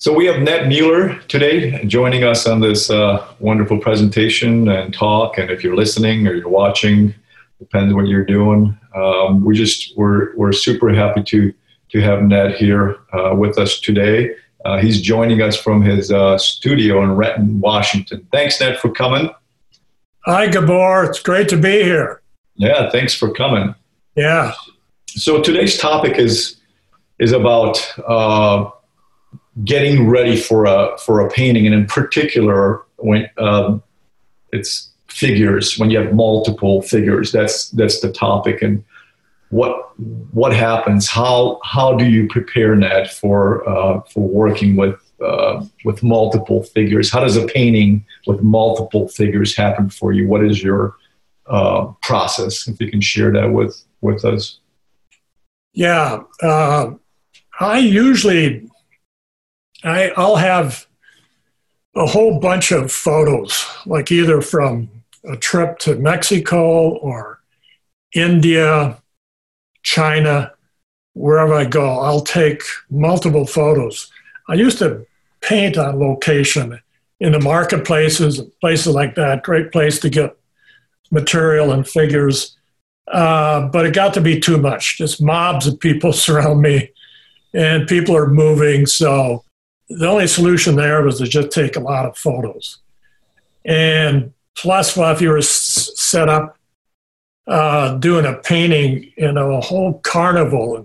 [0.00, 5.38] So we have Ned Mueller today joining us on this uh, wonderful presentation and talk.
[5.38, 7.12] And if you're listening or you're watching,
[7.58, 8.78] depends what you're doing.
[8.94, 11.52] Um, we just we're we're super happy to
[11.88, 14.36] to have Ned here uh, with us today.
[14.64, 18.24] Uh, he's joining us from his uh, studio in Renton, Washington.
[18.30, 19.30] Thanks, Ned, for coming.
[20.26, 21.06] Hi, Gabor.
[21.06, 22.22] It's great to be here.
[22.54, 23.74] Yeah, thanks for coming.
[24.14, 24.52] Yeah.
[25.08, 26.54] So today's topic is
[27.18, 28.70] is about uh,
[29.64, 33.82] getting ready for a for a painting, and in particular, when um,
[34.52, 38.62] it's figures, when you have multiple figures, that's that's the topic.
[38.62, 38.84] And
[39.50, 39.98] what
[40.32, 41.08] what happens?
[41.08, 47.10] How how do you prepare Ned for uh, for working with uh, with multiple figures?
[47.10, 50.28] How does a painting with multiple figures happen for you?
[50.28, 50.96] What is your
[51.46, 52.68] uh, process?
[52.68, 54.60] If you can share that with with us.
[55.72, 56.92] Yeah, uh,
[57.60, 58.68] I usually
[59.84, 60.86] I, I'll have
[61.94, 64.90] a whole bunch of photos, like either from
[65.24, 67.40] a trip to Mexico or
[68.14, 69.00] India,
[69.82, 70.52] China,
[71.14, 71.98] wherever I go.
[71.98, 74.10] I'll take multiple photos.
[74.48, 75.06] I used to
[75.40, 76.80] paint on location
[77.20, 79.42] in the marketplaces, places like that.
[79.42, 80.36] Great place to get
[81.10, 82.56] material and figures.
[83.08, 84.98] Uh, but it got to be too much.
[84.98, 86.90] Just mobs of people surround me,
[87.54, 88.86] and people are moving.
[88.86, 89.44] So
[89.88, 92.78] the only solution there was to just take a lot of photos.
[93.64, 96.58] And plus, well, if you were set up
[97.46, 100.76] uh, doing a painting in a whole carnival,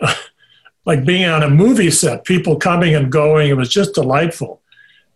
[0.00, 0.16] and,
[0.86, 4.60] like being on a movie set, people coming and going, it was just delightful.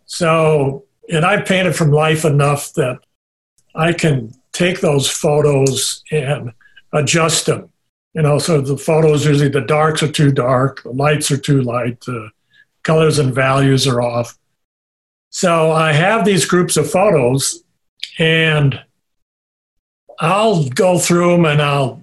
[0.05, 2.99] So, and I painted from life enough that
[3.75, 6.53] I can take those photos and
[6.93, 7.69] adjust them.
[8.13, 11.61] You know, so the photos usually the darks are too dark, the lights are too
[11.61, 12.01] light,
[12.87, 14.37] colors and values are off.
[15.29, 17.61] So I have these groups of photos
[18.17, 18.81] and
[20.19, 22.01] I'll go through them and I'll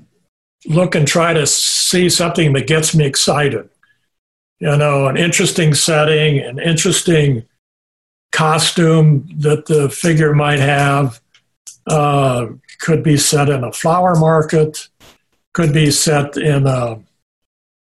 [0.66, 3.70] look and try to see something that gets me excited.
[4.60, 7.44] You know, an interesting setting, an interesting
[8.30, 11.20] costume that the figure might have.
[11.86, 12.46] Uh,
[12.80, 14.88] could be set in a flower market,
[15.52, 16.98] could be set in a,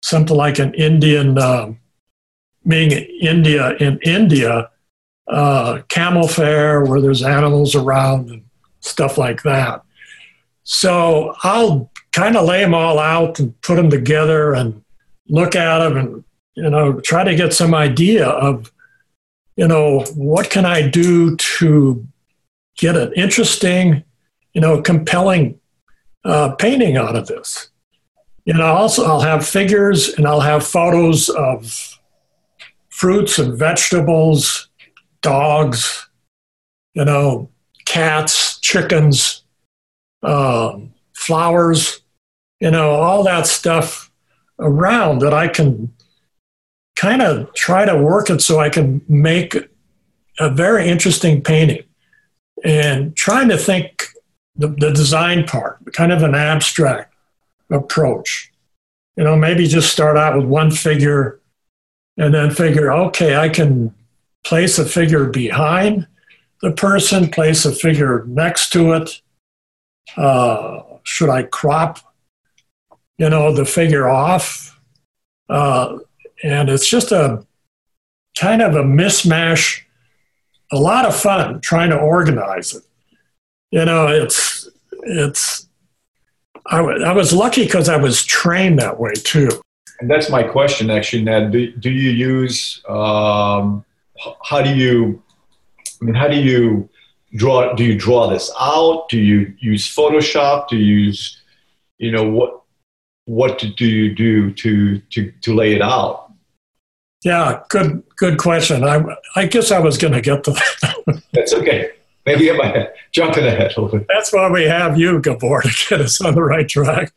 [0.01, 1.73] something like an Indian uh,
[2.67, 4.69] being in India in India,
[5.27, 8.43] uh, camel fair where there's animals around and
[8.81, 9.81] stuff like that.
[10.63, 14.83] So I'll kind of lay them all out and put them together and
[15.27, 16.23] look at them and
[16.55, 18.71] you know try to get some idea of
[19.55, 22.07] you know what can I do to
[22.79, 24.03] get an interesting,
[24.53, 25.59] you know, compelling
[26.23, 27.69] uh, painting out of this.
[28.45, 31.98] You know, also I'll have figures and I'll have photos of
[32.99, 34.67] fruits and vegetables,
[35.21, 36.09] dogs,
[36.93, 37.49] you know,
[37.85, 39.43] cats, chickens,
[40.21, 42.01] um, flowers,
[42.59, 44.11] you know, all that stuff
[44.59, 45.93] around that I can
[46.97, 49.55] kind of try to work it so I can make
[50.37, 51.83] a very interesting painting
[52.65, 54.07] and trying to think
[54.57, 57.13] the, the design part, kind of an abstract
[57.71, 58.51] approach.
[59.15, 61.38] You know, maybe just start out with one figure
[62.19, 63.95] and then figure, okay, I can
[64.43, 66.05] place a figure behind
[66.61, 69.21] the person, place a figure next to it.
[70.17, 71.99] Uh, should I crop,
[73.17, 74.77] you know, the figure off?
[75.47, 75.99] Uh,
[76.43, 77.45] and it's just a
[78.37, 79.81] kind of a mismatch.
[80.71, 82.83] A lot of fun trying to organize it.
[83.71, 84.69] You know, it's
[85.03, 85.67] it's.
[86.65, 89.49] I, w- I was lucky because I was trained that way too.
[89.99, 91.51] And that's my question, actually, Ned.
[91.51, 93.83] Do, do you use, um,
[94.43, 95.21] how do you,
[96.01, 96.89] I mean, how do you
[97.35, 99.09] draw, do you draw this out?
[99.09, 100.69] Do you use Photoshop?
[100.69, 101.41] Do you use,
[101.97, 102.61] you know, what,
[103.25, 106.31] what do you do to, to, to lay it out?
[107.23, 108.85] Yeah, good, good question.
[108.85, 109.03] I,
[109.35, 111.23] I guess I was going to get to that.
[111.33, 111.91] That's okay.
[112.25, 114.07] Maybe I'm jumping ahead a little bit.
[114.07, 117.11] That's why we have you, Gabor, to get us on the right track.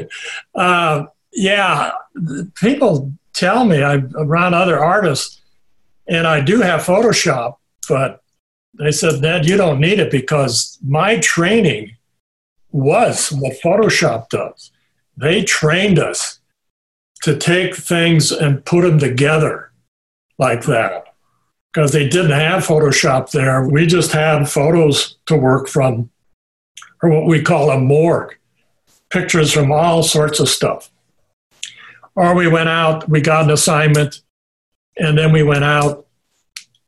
[0.54, 1.92] uh, yeah,
[2.54, 5.40] people tell me I'm around other artists,
[6.06, 7.56] and I do have Photoshop,
[7.88, 8.22] but
[8.78, 11.96] they said, Ned, you don't need it because my training
[12.70, 14.70] was what Photoshop does.
[15.16, 16.40] They trained us
[17.22, 19.72] to take things and put them together
[20.38, 21.14] like that
[21.72, 23.66] because they didn't have Photoshop there.
[23.66, 26.10] We just had photos to work from,
[27.02, 28.36] or what we call a morgue,
[29.10, 30.91] pictures from all sorts of stuff
[32.14, 34.22] or we went out, we got an assignment,
[34.96, 36.06] and then we went out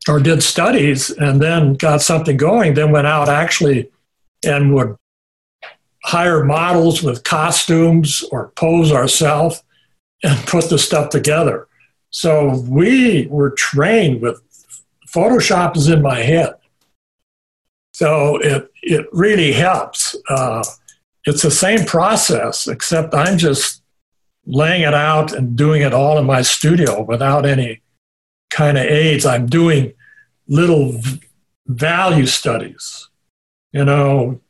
[0.08, 3.90] or did studies and then got something going, then went out actually
[4.44, 4.96] and would
[6.04, 9.62] hire models with costumes or pose ourselves
[10.22, 11.66] and put the stuff together.
[12.10, 14.40] So we were trained with
[15.08, 16.54] Photoshop is in my head.
[17.92, 20.16] So it, it really helps.
[20.28, 20.64] Uh,
[21.24, 23.83] it's the same process, except I'm just
[24.46, 27.80] laying it out and doing it all in my studio without any
[28.50, 29.26] kind of aids.
[29.26, 29.92] I'm doing
[30.46, 31.00] little
[31.66, 33.08] value studies,
[33.72, 34.40] you know,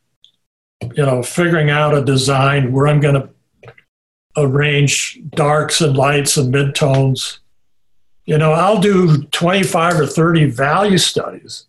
[0.81, 3.29] you know, figuring out a design where I'm going to
[4.37, 7.39] arrange darks and lights and midtones.
[8.25, 11.65] You know, I'll do 25 or 30 value studies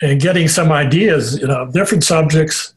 [0.00, 2.74] and getting some ideas, you know, different subjects.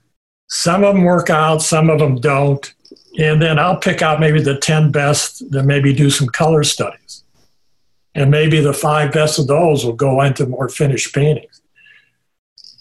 [0.48, 2.74] Some of them work out, some of them don't.
[3.18, 7.24] And then I'll pick out maybe the 10 best, then maybe do some color studies.
[8.14, 11.62] And maybe the five best of those will go into more finished paintings.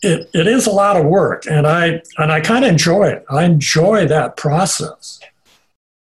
[0.02, 3.24] It, it is a lot of work, and I, and I kind of enjoy it.
[3.30, 5.18] I enjoy that process.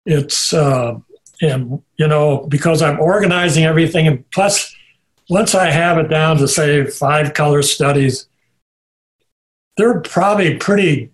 [0.05, 0.99] It's, uh,
[1.41, 4.75] and, you know, because I'm organizing everything, and plus,
[5.29, 8.27] once I have it down to say five color studies,
[9.77, 11.11] they're probably pretty,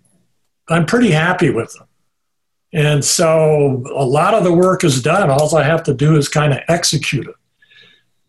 [0.67, 1.88] I'm pretty happy with them.
[2.71, 5.29] And so a lot of the work is done.
[5.29, 7.35] All I have to do is kind of execute it.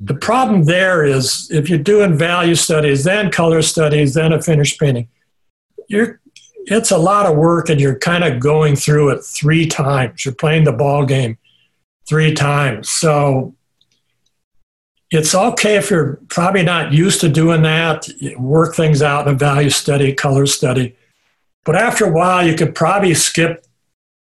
[0.01, 4.81] The problem there is if you're doing value studies, then color studies, then a finished
[4.81, 5.09] painting,
[5.89, 6.21] you're,
[6.67, 10.25] it's a lot of work and you're kind of going through it three times.
[10.25, 11.37] You're playing the ball game
[12.09, 12.91] three times.
[12.91, 13.55] So
[15.11, 18.09] it's okay if you're probably not used to doing that,
[18.39, 20.97] work things out in a value study, color study.
[21.65, 23.67] But after a while, you could probably skip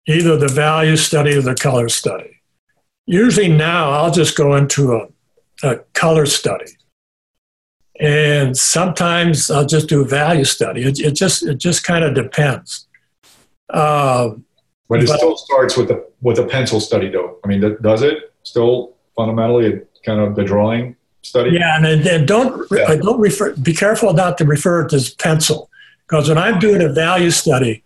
[0.07, 2.41] either the value study or the color study.
[3.05, 5.07] Usually now I'll just go into a,
[5.63, 6.71] a color study.
[7.99, 10.83] And sometimes I'll just do a value study.
[10.83, 12.87] It, it just it just kind of depends.
[13.69, 14.31] Uh,
[14.89, 17.39] but it but, still starts with the with a pencil study, though.
[17.45, 21.51] I mean, does it still fundamentally kind of the drawing study?
[21.51, 22.95] Yeah, and, and don't yeah.
[22.95, 23.55] don't refer.
[23.55, 25.69] Be careful not to refer to as pencil,
[26.05, 27.81] because when I'm doing a value study,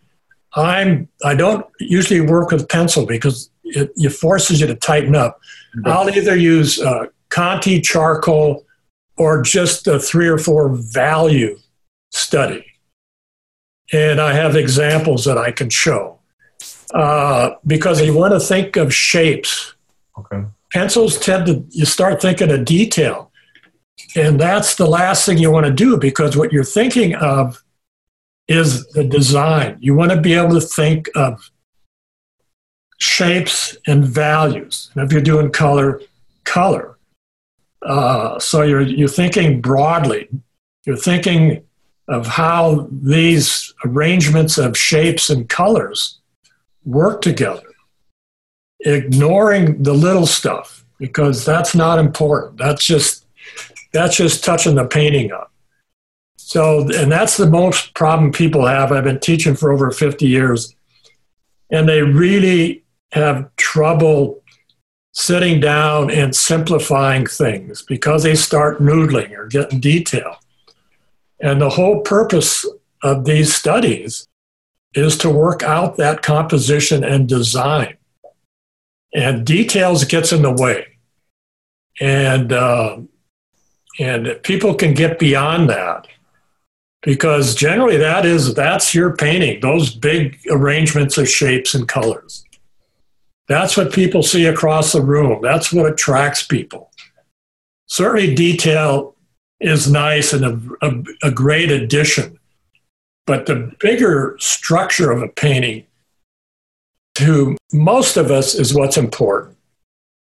[0.56, 5.40] I'm I don't usually work with pencil because it, it forces you to tighten up.
[5.80, 5.92] Okay.
[5.92, 8.66] I'll either use uh, Conte charcoal
[9.18, 11.60] or just a three or four value
[12.12, 12.66] study,
[13.94, 16.20] and I have examples that I can show
[16.94, 19.76] uh, because you want to think of shapes.
[20.18, 20.44] Okay.
[20.74, 23.32] Pencils tend to you start thinking of detail,
[24.16, 27.64] and that's the last thing you want to do because what you're thinking of
[28.50, 29.78] is the design.
[29.80, 31.52] You want to be able to think of
[33.00, 34.92] shapes and values.
[34.94, 36.02] And if you're doing color,
[36.44, 36.98] color.
[37.82, 40.28] Uh, so you're, you're thinking broadly.
[40.86, 41.64] You're thinking
[42.08, 46.20] of how these arrangements of shapes and colors
[46.84, 47.72] work together,
[48.80, 52.58] ignoring the little stuff because that's not important.
[52.58, 53.26] That's just
[53.92, 55.49] that's just touching the painting up.
[56.50, 58.92] So, and that's the most problem people have.
[58.92, 60.74] I've been teaching for over 50 years,
[61.70, 64.42] and they really have trouble
[65.14, 70.38] sitting down and simplifying things because they start noodling or getting detail.
[71.40, 72.66] And the whole purpose
[73.04, 74.28] of these studies
[74.96, 77.96] is to work out that composition and design.
[79.14, 80.98] And details gets in the way.
[82.02, 83.02] And, uh,
[84.00, 86.08] and people can get beyond that
[87.02, 89.60] because generally that is that's your painting.
[89.62, 92.44] Those big arrangements of shapes and colors.
[93.48, 95.40] That's what people see across the room.
[95.42, 96.92] That's what attracts people.
[97.88, 99.16] Certainly detail
[99.60, 102.40] is nice and a, a, a great addition
[103.30, 105.86] but the bigger structure of a painting
[107.14, 109.56] to most of us is what's important.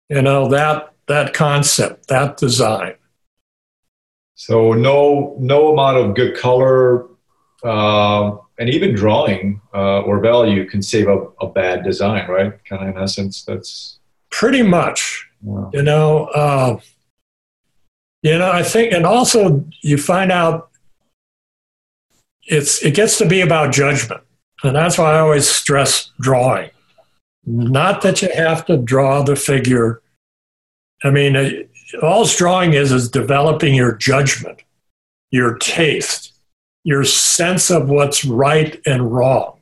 [0.08, 2.94] You know that that concept that design
[4.36, 7.06] so no no amount of good color
[7.64, 12.52] uh, and even drawing uh, or value can save a, a bad design, right?
[12.64, 13.98] Kind of in essence, that's
[14.30, 15.26] pretty much.
[15.42, 15.70] Wow.
[15.72, 16.78] You know, uh,
[18.22, 20.70] you know, I think, and also you find out
[22.46, 24.22] it's it gets to be about judgment,
[24.62, 26.70] and that's why I always stress drawing.
[27.46, 30.02] Not that you have to draw the figure.
[31.04, 31.68] I mean,
[32.02, 34.62] all drawing is is developing your judgment,
[35.30, 36.32] your taste,
[36.84, 39.58] your sense of what's right and wrong.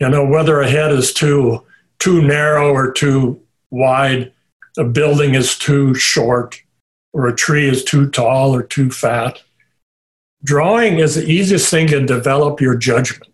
[0.00, 1.64] You know, whether a head is too
[1.98, 4.32] too narrow or too wide,
[4.76, 6.62] a building is too short
[7.12, 9.42] or a tree is too tall or too fat.
[10.44, 13.32] Drawing is the easiest thing to develop your judgment.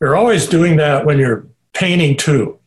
[0.00, 2.58] You're always doing that when you're painting too.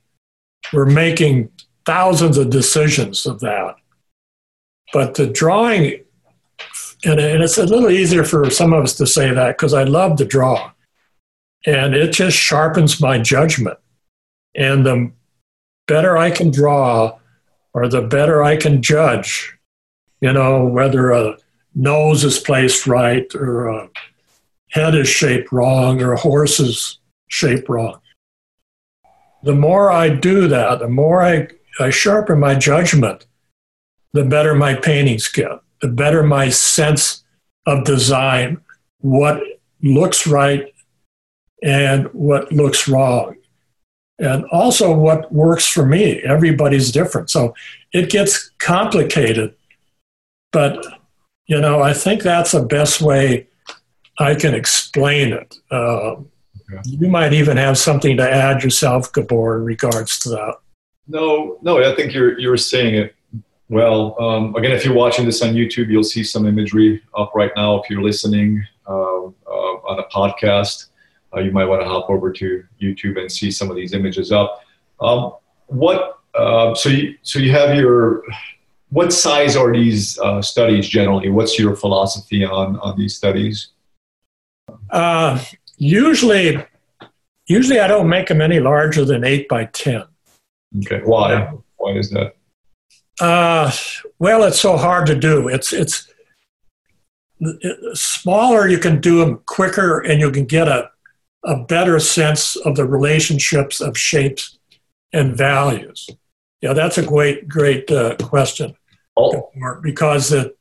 [0.74, 1.50] We're making
[1.86, 3.76] thousands of decisions of that.
[4.94, 6.04] But the drawing,
[7.04, 10.18] and, it's a little easier for some of us to say that because I love
[10.18, 10.72] to draw.
[11.66, 13.80] And it just sharpens my judgment.
[14.56, 15.12] And the
[15.88, 17.18] better I can draw,
[17.74, 19.58] or the better I can judge,
[20.22, 21.38] you know, whether a
[21.74, 23.90] nose is placed right or a
[24.70, 28.00] head is shaped wrong or a horse is shaped wrong.
[29.42, 31.48] The more I do that, the more I,
[31.80, 33.26] I sharpen my judgment,
[34.14, 37.24] the better my paintings get, the better my sense
[37.66, 38.62] of design,
[39.00, 39.42] what
[39.82, 40.74] looks right
[41.62, 43.36] and what looks wrong.
[44.20, 46.22] And also what works for me.
[46.22, 47.30] Everybody's different.
[47.30, 47.56] So
[47.92, 49.56] it gets complicated.
[50.52, 50.86] But,
[51.48, 53.48] you know, I think that's the best way
[54.20, 55.58] I can explain it.
[55.72, 56.18] Uh,
[56.86, 60.56] You might even have something to add yourself, Gabor, in regards to that.
[61.08, 63.16] No, no, I think you're you're saying it
[63.74, 64.16] well.
[64.22, 67.82] Um, again, if you're watching this on YouTube, you'll see some imagery up right now.
[67.82, 70.88] If you're listening uh, uh, on a podcast,
[71.36, 74.32] uh, you might want to hop over to YouTube and see some of these images
[74.32, 74.62] up.
[75.02, 75.34] Um,
[75.68, 76.20] what?
[76.36, 78.24] Uh, so you so you have your.
[78.90, 81.30] What size are these uh, studies generally?
[81.30, 83.70] What's your philosophy on on these studies?
[84.92, 85.44] Uh,
[85.78, 86.64] usually,
[87.48, 90.04] usually I don't make them any larger than eight by ten.
[90.86, 91.54] Okay, why?
[91.78, 92.36] Why is that?
[93.20, 93.72] Uh,
[94.20, 95.48] well, it's so hard to do.
[95.48, 96.12] It's it's
[97.94, 98.68] smaller.
[98.68, 100.90] You can do them quicker, and you can get a
[101.46, 104.58] a better sense of the relationships of shapes
[105.12, 106.10] and values.
[106.62, 108.76] Yeah, that's a great great uh, question.
[109.16, 109.52] Oh.
[109.82, 110.58] Because it,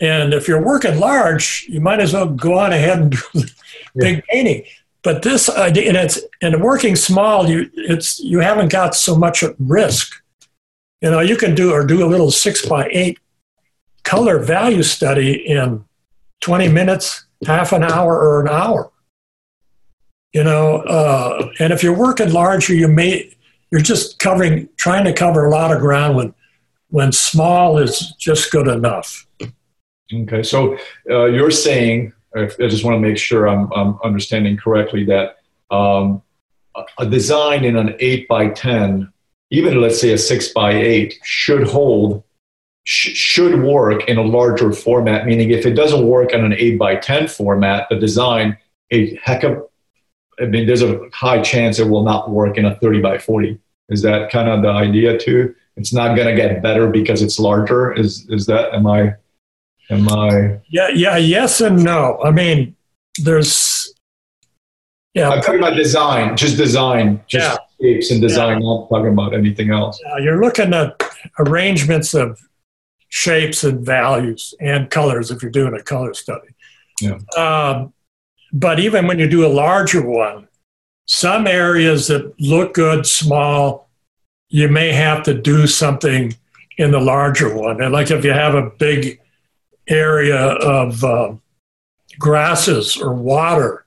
[0.00, 3.52] and if you're working large, you might as well go on ahead and do the
[3.94, 4.00] yeah.
[4.00, 4.64] big painting.
[5.02, 9.42] But this idea, and it's and working small, you it's you haven't got so much
[9.42, 10.19] at risk.
[11.00, 13.18] You know, you can do or do a little six by eight
[14.04, 15.84] color value study in
[16.40, 18.90] 20 minutes, half an hour, or an hour.
[20.32, 23.34] You know, uh, and if you're working larger, you may
[23.70, 26.34] you're just covering trying to cover a lot of ground when
[26.90, 29.26] when small is just good enough.
[30.12, 30.76] Okay, so
[31.08, 35.38] uh, you're saying I just want to make sure I'm, I'm understanding correctly that
[35.70, 36.22] um,
[36.98, 39.12] a design in an 8 by 10,
[39.50, 42.22] even let's say a 6 by 8, should hold,
[42.84, 46.78] sh- should work in a larger format, meaning if it doesn't work on an 8
[46.78, 48.56] by 10 format, the design,
[48.90, 49.66] a heck of,
[50.40, 53.58] I mean, there's a high chance it will not work in a 30 by 40.
[53.88, 55.54] Is that kind of the idea too?
[55.76, 57.92] It's not going to get better because it's larger.
[57.92, 59.14] Is, is that, am I
[59.90, 60.60] Am I?
[60.68, 62.20] Yeah, yeah, yes and no.
[62.22, 62.76] I mean,
[63.18, 63.69] there's.
[65.14, 67.94] Yeah, I'm talking about design, just design, just yeah.
[67.94, 68.60] shapes and design.
[68.60, 68.66] Yeah.
[68.66, 70.00] Not talking about anything else.
[70.04, 71.02] Yeah, you're looking at
[71.38, 72.40] arrangements of
[73.08, 76.48] shapes and values and colors if you're doing a color study.
[77.00, 77.18] Yeah.
[77.36, 77.92] Um,
[78.52, 80.46] but even when you do a larger one,
[81.06, 83.90] some areas that look good, small,
[84.48, 86.34] you may have to do something
[86.78, 87.82] in the larger one.
[87.82, 89.20] And like if you have a big
[89.88, 91.34] area of uh,
[92.18, 93.84] grasses or water,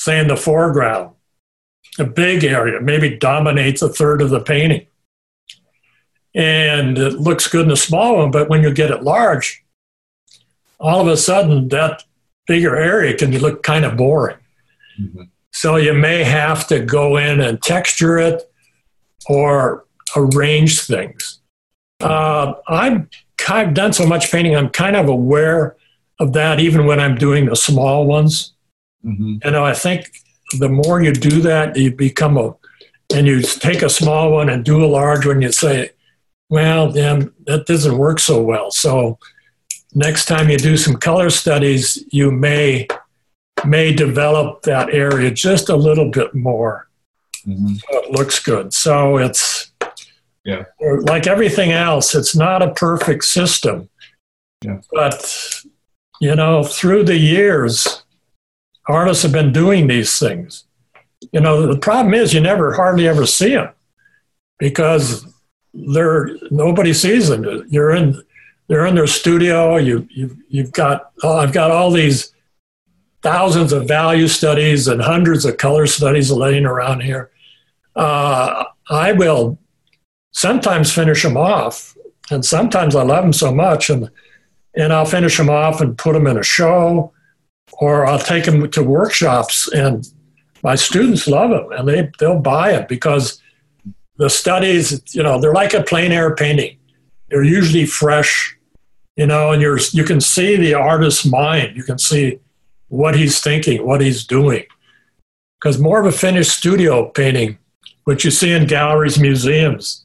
[0.00, 1.14] say in the foreground,
[1.98, 4.86] a big area, maybe dominates a third of the painting.
[6.34, 9.62] And it looks good in a small one, but when you get it large,
[10.78, 12.02] all of a sudden that
[12.46, 14.38] bigger area can look kind of boring.
[14.98, 15.24] Mm-hmm.
[15.52, 18.50] So you may have to go in and texture it
[19.28, 19.84] or
[20.16, 21.40] arrange things.
[22.00, 23.10] Uh, I'm
[23.46, 25.76] I've done so much painting, I'm kind of aware
[26.18, 28.54] of that even when I'm doing the small ones.
[29.04, 29.36] Mm-hmm.
[29.44, 30.10] You know, I think
[30.58, 32.54] the more you do that, you become a,
[33.14, 35.90] and you take a small one and do a large one, you say,
[36.48, 38.70] well, then that doesn't work so well.
[38.70, 39.18] So
[39.94, 42.88] next time you do some color studies, you may
[43.64, 46.88] may develop that area just a little bit more.
[47.46, 47.74] Mm-hmm.
[47.74, 48.72] So it looks good.
[48.72, 49.70] So it's
[50.44, 50.64] yeah.
[50.80, 53.88] Like everything else, it's not a perfect system.
[54.64, 54.80] Yeah.
[54.92, 55.62] But,
[56.20, 57.99] you know, through the years,
[58.88, 60.64] artists have been doing these things.
[61.32, 63.70] You know, the problem is you never hardly ever see them
[64.58, 65.26] because
[65.74, 67.66] they're nobody sees them.
[67.68, 68.22] You're in
[68.68, 69.76] they're in their studio.
[69.76, 72.32] You you you've got oh, I've got all these
[73.22, 77.30] thousands of value studies and hundreds of color studies laying around here.
[77.94, 79.58] Uh, I will
[80.32, 81.96] sometimes finish them off,
[82.30, 84.10] and sometimes I love them so much, and
[84.74, 87.12] and I'll finish them off and put them in a show,
[87.74, 90.06] or I'll take them to workshops, and
[90.62, 93.40] my students love them, and they they'll buy it because
[94.16, 96.76] the studies, you know, they're like a plein air painting.
[97.28, 98.56] They're usually fresh,
[99.16, 101.76] you know, and you're you can see the artist's mind.
[101.76, 102.38] You can see
[102.88, 104.64] what he's thinking, what he's doing.
[105.58, 107.58] Because more of a finished studio painting,
[108.04, 110.04] which you see in galleries, museums,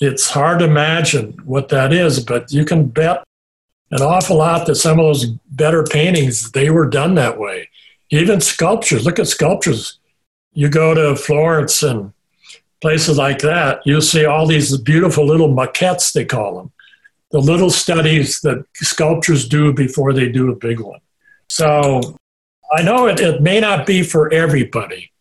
[0.00, 3.22] it's hard to imagine what that is, but you can bet
[3.92, 7.68] an awful lot that some of those better paintings, they were done that way.
[8.10, 9.98] Even sculptures, look at sculptures.
[10.54, 12.12] You go to Florence and
[12.80, 16.72] places like that, you'll see all these beautiful little maquettes, they call them.
[17.30, 21.00] The little studies that sculptors do before they do a big one.
[21.48, 22.16] So
[22.72, 25.12] I know it, it may not be for everybody.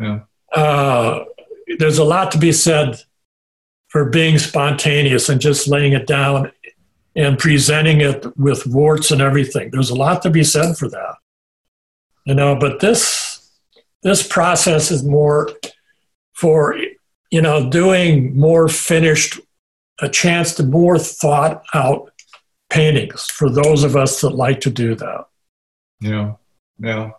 [0.00, 0.20] Yeah.
[0.52, 1.24] Uh,
[1.78, 3.02] there's a lot to be said
[3.88, 6.52] for being spontaneous and just laying it down
[7.16, 9.70] and presenting it with warts and everything.
[9.70, 11.16] There's a lot to be said for that.
[12.24, 13.50] You know, but this
[14.02, 15.50] this process is more
[16.34, 16.76] for
[17.30, 19.40] you know doing more finished
[20.00, 22.12] a chance to more thought out
[22.68, 25.24] paintings for those of us that like to do that.
[26.00, 26.34] Yeah.
[26.78, 27.12] Yeah.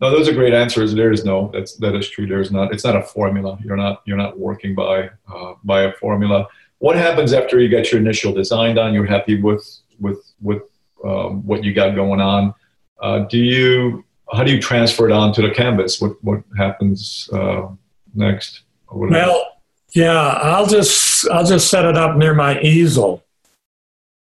[0.00, 0.94] No, those are great answers.
[0.94, 2.26] There is no that's that is true.
[2.26, 2.72] There's not.
[2.72, 3.58] It's not a formula.
[3.62, 6.48] You're not you're not working by uh, by a formula.
[6.82, 8.92] What happens after you get your initial design done?
[8.92, 9.64] You're happy with
[10.00, 10.62] with with
[11.04, 12.54] um, what you got going on.
[13.00, 16.00] Uh, do you how do you transfer it onto the canvas?
[16.00, 17.68] What what happens uh,
[18.16, 18.62] next?
[18.90, 19.46] Well,
[19.94, 23.22] yeah, I'll just I'll just set it up near my easel,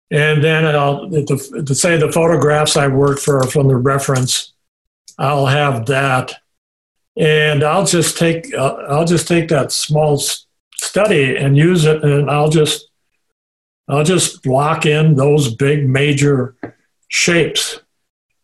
[0.10, 4.54] and then I'll to, to say the photographs I worked for from the reference
[5.20, 6.34] I'll have that,
[7.16, 10.18] and I'll just take uh, I'll just take that small
[10.80, 12.90] study and use it, and I'll just
[13.88, 16.56] I'll just block in those big major
[17.08, 17.80] shapes,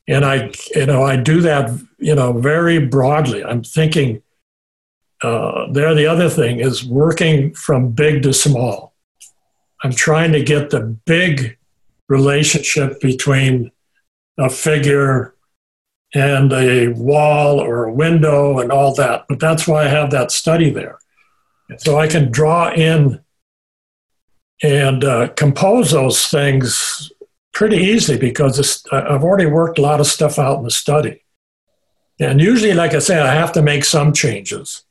[0.08, 3.44] and I you know I do that you know very broadly.
[3.44, 4.22] I'm thinking.
[5.22, 8.94] Uh, there, the other thing is working from big to small.
[9.82, 11.58] I'm trying to get the big
[12.10, 13.72] relationship between
[14.38, 15.34] a figure
[16.14, 19.26] and a wall or a window and all that.
[19.28, 21.00] But that's why I have that study there.
[21.78, 23.22] So I can draw in
[24.62, 27.12] and uh, compose those things
[27.54, 31.24] pretty easily because I've already worked a lot of stuff out in the study.
[32.20, 34.84] And usually, like I say, I have to make some changes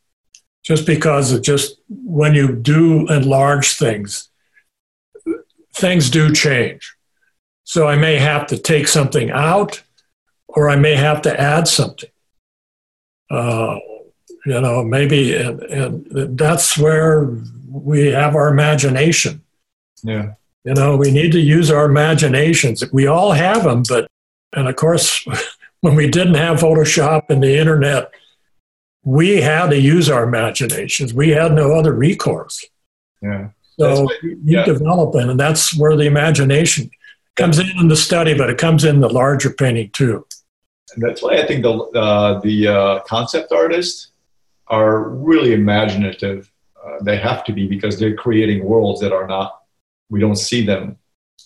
[0.63, 4.29] just because it just when you do enlarge things,
[5.75, 6.95] things do change.
[7.65, 9.83] So I may have to take something out
[10.49, 12.11] or I may have to add something.
[13.31, 13.79] Uh,
[14.45, 17.29] you know, maybe, and, and that's where
[17.69, 19.43] we have our imagination.
[20.03, 20.35] Yeah.
[20.65, 22.85] You know, we need to use our imaginations.
[22.93, 24.09] We all have them, but,
[24.53, 25.25] and of course,
[25.81, 28.11] when we didn't have Photoshop and the internet,
[29.05, 31.13] we had to use our imaginations.
[31.13, 32.65] We had no other recourse.
[33.21, 33.49] Yeah.
[33.79, 34.65] So you yeah.
[34.65, 36.91] develop it, and that's where the imagination
[37.37, 40.27] comes in in the study, but it comes in the larger painting too.
[40.95, 44.12] And that's why I think the uh, the uh, concept artists
[44.69, 46.51] are really imaginative.
[46.85, 49.61] Uh, they have to be because they're creating worlds that are not
[50.11, 50.99] we don't see them.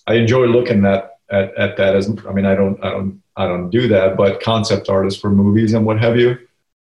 [0.07, 3.47] I enjoy looking at at, at that as I mean I don't I don't I
[3.47, 6.39] don't do that, but concept artists for movies and what have you.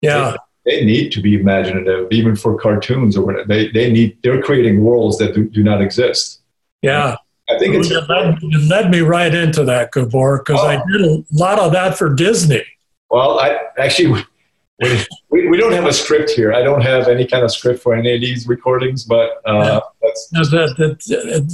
[0.02, 0.36] Yeah.
[0.66, 3.48] They, they need to be imaginative, even for cartoons or whatever.
[3.48, 6.42] They they need they're creating worlds that do, do not exist.
[6.82, 7.18] Yeah.
[7.50, 7.90] I think it's.
[7.90, 10.68] It led, it led me right into that, Gabor, because oh.
[10.68, 12.66] I did a lot of that for Disney.
[13.10, 14.26] Well, I actually.
[14.80, 16.54] We, we don't have a script here.
[16.54, 20.30] I don't have any kind of script for any of these recordings, but uh, that's,
[20.32, 21.50] that, did, did,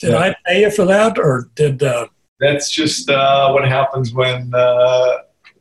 [0.00, 0.18] did yeah.
[0.18, 1.82] I pay you for that, or did?
[1.82, 2.08] Uh,
[2.40, 5.18] that's just uh, what happens when uh,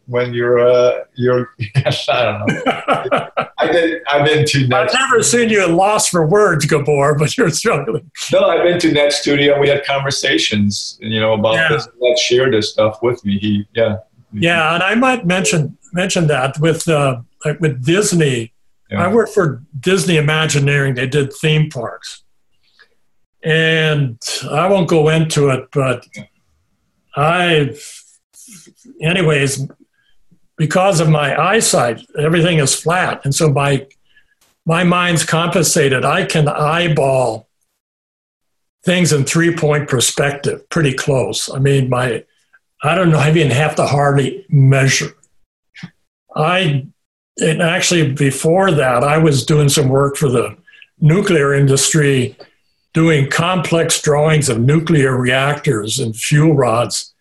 [0.07, 3.29] when you're uh, you're I don't know.
[3.57, 4.67] I did, I've been to.
[4.67, 8.09] Ned I've never seen you lost for words, Gabor, but you're struggling.
[8.31, 9.59] No, I've been to Ned Studio.
[9.59, 11.69] We had conversations, you know, about yeah.
[11.69, 11.87] this.
[12.01, 13.37] Ned shared this stuff with me.
[13.39, 13.97] He, yeah.
[14.33, 18.53] Yeah, and I might mention mention that with uh, like with Disney.
[18.89, 19.05] Yeah.
[19.05, 20.95] I worked for Disney Imagineering.
[20.95, 22.23] They did theme parks,
[23.43, 24.19] and
[24.49, 26.05] I won't go into it, but
[27.15, 27.75] I,
[29.01, 29.67] anyways,
[30.57, 33.21] because of my eyesight, everything is flat.
[33.23, 33.87] And so my,
[34.65, 36.05] my mind's compensated.
[36.05, 37.47] I can eyeball
[38.83, 41.49] things in three point perspective pretty close.
[41.49, 42.25] I mean, my,
[42.83, 45.15] I don't know, I even have to hardly measure.
[46.35, 46.85] I,
[47.41, 50.57] and actually before that, I was doing some work for the
[50.99, 52.35] nuclear industry
[52.93, 57.13] doing complex drawings of nuclear reactors and fuel rods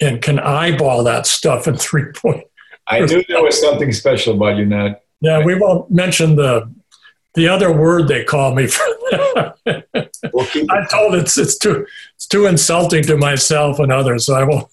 [0.00, 2.44] and can eyeball that stuff in three point.
[2.88, 4.98] I knew there was something special about you, Ned.
[5.20, 6.72] Yeah, we won't mention the
[7.34, 8.84] the other word they call me for
[10.32, 14.44] we'll I told it's it's too it's too insulting to myself and others, so I
[14.44, 14.68] won't.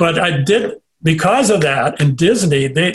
[0.00, 2.68] But I did because of that in Disney.
[2.68, 2.94] They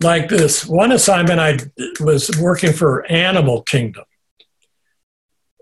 [0.00, 1.38] like this one assignment.
[1.38, 1.58] I
[2.00, 4.06] was working for Animal Kingdom,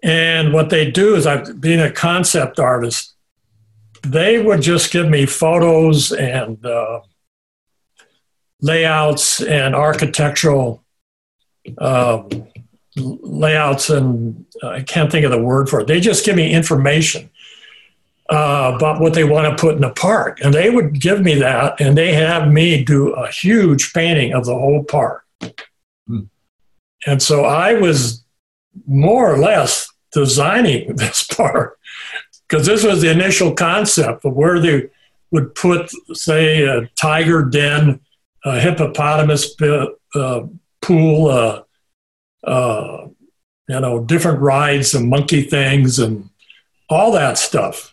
[0.05, 3.17] and what they do is, I being a concept artist,
[4.05, 7.01] they would just give me photos and uh,
[8.61, 10.85] layouts and architectural
[11.79, 12.29] um,
[12.95, 15.89] layouts and uh, I can't think of the word for it.
[15.89, 17.31] They just give me information
[18.29, 20.41] uh, about what they want to put in the park.
[20.43, 24.45] And they would give me that and they have me do a huge painting of
[24.45, 25.25] the whole park.
[26.07, 26.25] Hmm.
[27.07, 28.25] And so I was
[28.87, 31.79] more or less designing this park
[32.49, 34.89] because this was the initial concept of where they
[35.31, 38.01] would put, say, a tiger den,
[38.45, 40.47] a hippopotamus uh,
[40.81, 41.63] pool, uh,
[42.45, 43.09] uh,
[43.69, 46.31] you know, different rides and monkey things and
[46.89, 47.93] all that stuff.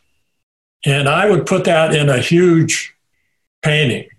[0.86, 2.94] And I would put that in a huge
[3.62, 4.10] painting.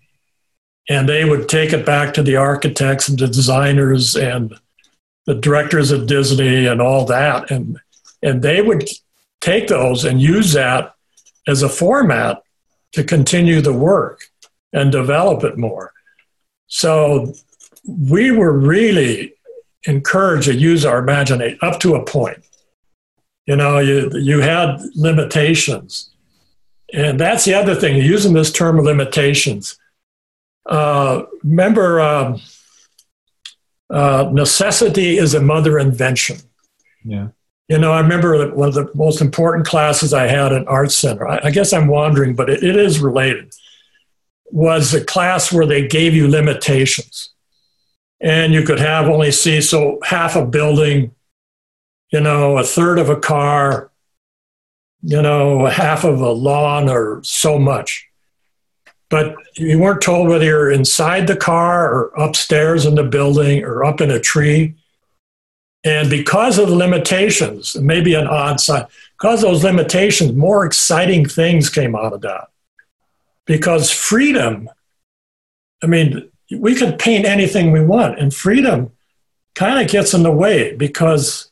[0.89, 4.55] And they would take it back to the architects and the designers and
[5.27, 7.51] the directors at Disney and all that.
[7.51, 7.79] And,
[8.23, 8.89] and they would
[9.41, 10.95] take those and use that
[11.47, 12.43] as a format
[12.93, 14.23] to continue the work
[14.73, 15.93] and develop it more.
[16.67, 17.35] So
[17.87, 19.35] we were really
[19.87, 22.39] encouraged to use our imagination up to a point.
[23.47, 26.14] You know, you, you had limitations.
[26.93, 29.79] And that's the other thing, using this term limitations.
[30.67, 32.41] Uh, remember, um,
[33.91, 36.39] uh, necessity is a mother invention.
[37.05, 37.29] Yeah.
[37.69, 41.27] You know, I remember one of the most important classes I had at Art Center.
[41.27, 43.55] I, I guess I'm wandering, but it, it is related.
[44.51, 47.35] Was a class where they gave you limitations
[48.21, 51.15] and you could have only see so half a building,
[52.11, 53.91] you know, a third of a car,
[55.05, 58.09] you know, half of a lawn or so much.
[59.11, 63.85] But you weren't told whether you're inside the car or upstairs in the building or
[63.85, 64.75] up in a tree.
[65.85, 68.87] And because of the limitations, maybe an odd side,
[69.19, 72.49] because those limitations, more exciting things came out of that.
[73.45, 74.71] Because freedom,
[75.83, 78.93] I mean, we could paint anything we want, and freedom
[79.55, 81.51] kind of gets in the way because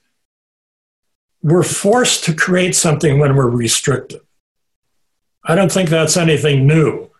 [1.43, 4.21] we're forced to create something when we're restricted.
[5.45, 7.11] I don't think that's anything new.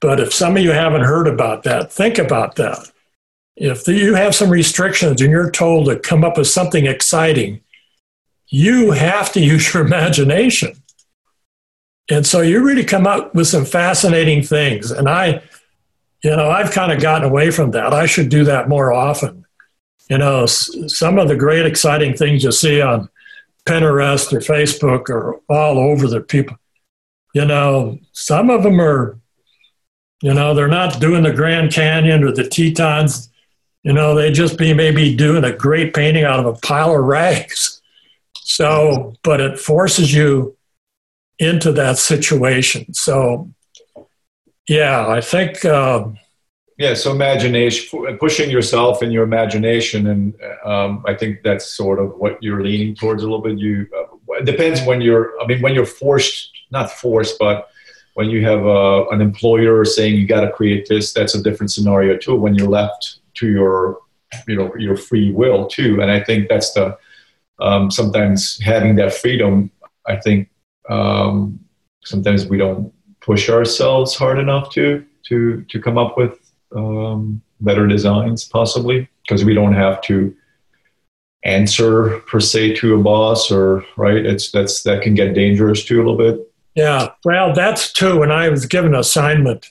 [0.00, 2.90] But if some of you haven't heard about that, think about that.
[3.56, 7.60] If you have some restrictions and you're told to come up with something exciting,
[8.48, 10.72] you have to use your imagination.
[12.10, 14.90] And so you really come up with some fascinating things.
[14.90, 15.42] And I,
[16.22, 17.94] you know, I've kind of gotten away from that.
[17.94, 19.46] I should do that more often.
[20.10, 23.08] You know, some of the great exciting things you see on
[23.66, 26.56] Pinterest or Facebook or all over the people,
[27.34, 29.18] you know, some of them are,
[30.22, 33.30] you know, they're not doing the Grand Canyon or the Tetons.
[33.82, 37.04] You know, they just be maybe doing a great painting out of a pile of
[37.04, 37.82] rags.
[38.34, 40.56] So, but it forces you
[41.38, 42.94] into that situation.
[42.94, 43.50] So
[44.68, 45.64] yeah, I think.
[45.64, 46.18] Um,
[46.76, 50.34] yeah, so imagination, pushing yourself in your imagination, and
[50.64, 53.58] um, I think that's sort of what you're leaning towards a little bit.
[53.58, 55.40] You uh, it depends when you're.
[55.40, 57.68] I mean, when you're forced, not forced, but
[58.14, 61.70] when you have uh, an employer saying you got to create this, that's a different
[61.70, 62.34] scenario too.
[62.34, 64.00] When you're left to your,
[64.48, 66.98] you know, your free will too, and I think that's the
[67.60, 69.70] um, sometimes having that freedom.
[70.06, 70.50] I think
[70.90, 71.60] um,
[72.04, 76.43] sometimes we don't push ourselves hard enough to to to come up with
[76.74, 80.34] um, better designs, possibly because we don't have to
[81.44, 84.24] answer per se to a boss or right.
[84.24, 86.40] It's that's that can get dangerous too a little bit.
[86.74, 88.18] Yeah, well, that's too.
[88.18, 89.70] When I was given an assignment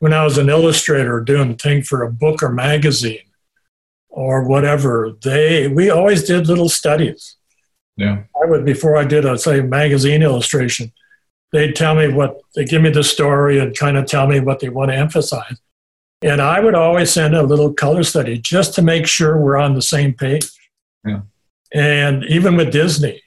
[0.00, 3.24] when I was an illustrator doing a thing for a book or magazine
[4.10, 7.36] or whatever, they we always did little studies.
[7.96, 10.92] Yeah, I would before I did a say magazine illustration
[11.54, 14.58] they'd tell me what they give me the story and kind of tell me what
[14.58, 15.56] they want to emphasize.
[16.24, 19.74] And I would always send a little color study just to make sure we're on
[19.74, 20.46] the same page.
[21.04, 21.20] Yeah.
[21.72, 23.20] And even with Disney,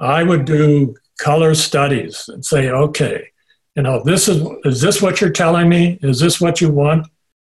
[0.00, 3.28] I would do color studies and say, okay,
[3.76, 5.98] you know, this is is this what you're telling me?
[6.02, 7.06] Is this what you want?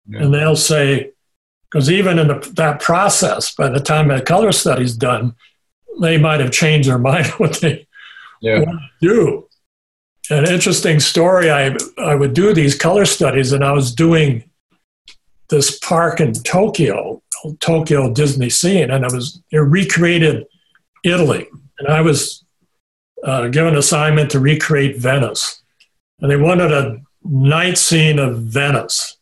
[0.06, 0.22] Yeah.
[0.22, 1.10] And they'll say,
[1.70, 5.34] Because even in the, that process, by the time that color study's done,
[6.00, 7.86] they might have changed their mind what they
[8.40, 8.60] Yeah.
[8.60, 9.46] want to do.
[10.30, 14.44] An interesting story I, I would do these color studies, and I was doing
[15.50, 17.22] this park in Tokyo,
[17.60, 20.46] Tokyo DisneySea, and it was it recreated
[21.04, 21.46] Italy,
[21.78, 22.44] and I was
[23.24, 25.62] uh, given an assignment to recreate Venice,
[26.20, 29.18] and they wanted a night scene of Venice,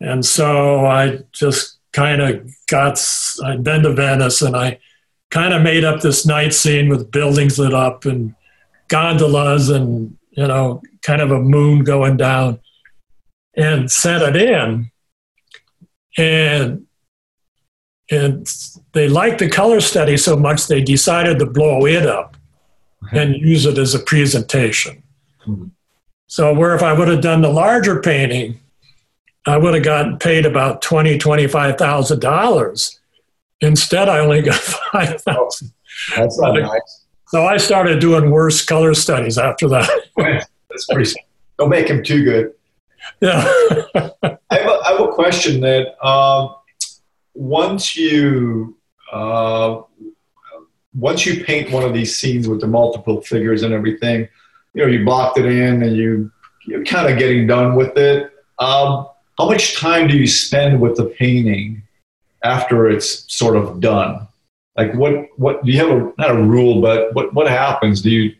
[0.00, 3.00] and so I just kind of got
[3.44, 4.78] I'd been to Venice, and I
[5.30, 8.34] kind of made up this night scene with buildings lit up and
[8.88, 12.58] gondolas and you know kind of a moon going down
[13.54, 14.90] and sent it in
[16.18, 16.84] and
[18.10, 18.46] and
[18.92, 22.36] they liked the color study so much they decided to blow it up
[23.12, 25.02] and use it as a presentation
[25.46, 25.70] Mhm.
[26.26, 28.58] so where if i would have done the larger painting
[29.46, 32.98] i would have gotten paid about twenty twenty five thousand dollars
[33.60, 34.54] instead i only got
[34.92, 35.72] five thousand
[36.16, 37.04] That's not nice.
[37.28, 39.88] so i started doing worse color studies after that
[40.70, 41.10] That's pretty.
[41.58, 42.52] Don't make him too good.
[43.20, 43.44] Yeah
[43.94, 46.54] I have a, I have a question that um,
[47.34, 48.76] once you
[49.12, 49.82] uh,
[50.94, 54.28] once you paint one of these scenes with the multiple figures and everything,
[54.74, 56.30] you know, you blocked it in and you
[56.66, 58.32] you're kind of getting done with it.
[58.58, 59.06] Um,
[59.38, 61.82] how much time do you spend with the painting
[62.42, 64.26] after it's sort of done?
[64.76, 68.02] Like what what do you have a not a rule, but what what happens?
[68.02, 68.34] Do you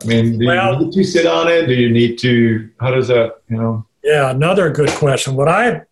[0.00, 1.66] I mean, do Well- you need to sit on it?
[1.66, 2.70] Do you need to?
[2.80, 3.36] How does that?
[3.48, 3.86] You know?
[4.02, 5.36] Yeah, another good question.
[5.36, 5.82] What I,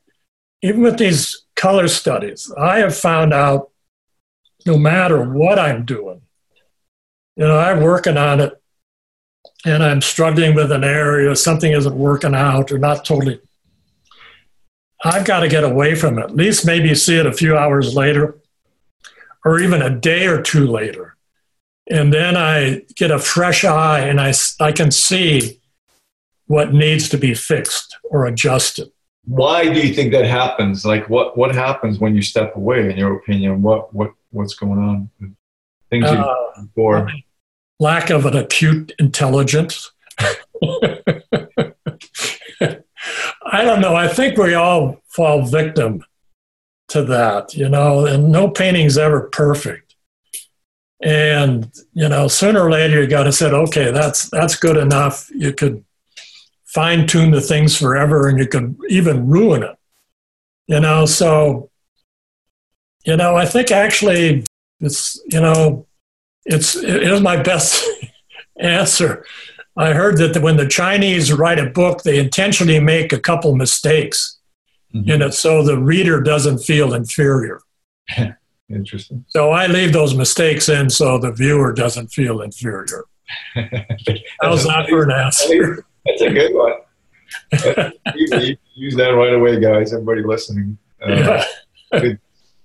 [0.62, 3.70] even with these color studies, I have found out
[4.66, 6.22] no matter what I'm doing,
[7.36, 8.60] you know, I'm working on it
[9.64, 13.40] and I'm struggling with an area, something isn't working out or not totally.
[15.04, 17.94] I've got to get away from it, at least maybe see it a few hours
[17.94, 18.38] later
[19.44, 21.09] or even a day or two later.
[21.90, 25.60] And then I get a fresh eye and I, I can see
[26.46, 28.90] what needs to be fixed or adjusted.
[29.26, 32.96] why do you think that happens like what what happens when you step away in
[32.96, 34.96] your opinion what what what's going on
[35.90, 37.06] things Uh, before
[37.80, 39.90] lack of an acute intelligence.
[43.52, 43.94] I don't know.
[43.96, 46.04] I think we all fall victim
[46.88, 49.89] to that, you know, and no painting's ever perfect.
[51.02, 55.30] And, you know, sooner or later you got to say, okay, that's that's good enough.
[55.34, 55.84] You could
[56.66, 59.76] fine tune the things forever and you could even ruin it.
[60.66, 61.70] You know, so
[63.04, 64.44] you know, I think actually
[64.80, 65.86] it's, you know,
[66.44, 67.82] it's it is my best
[68.60, 69.24] answer.
[69.76, 74.36] I heard that when the Chinese write a book, they intentionally make a couple mistakes
[74.94, 75.08] Mhm.
[75.08, 77.60] in it so the reader doesn't feel inferior.
[78.70, 83.04] interesting So I leave those mistakes in so the viewer doesn't feel inferior.
[84.42, 85.84] How's that for an answer?
[86.06, 86.72] that's a good one
[88.74, 91.44] use that right away guys everybody listening uh,
[91.92, 92.12] Yeah.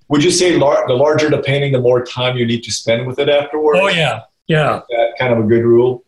[0.08, 3.06] would you say lar- the larger the painting the more time you need to spend
[3.06, 6.04] with it afterwards Oh yeah, yeah, Is that kind of a good rule